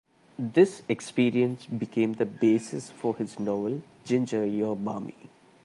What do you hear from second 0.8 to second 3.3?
experience became the basis for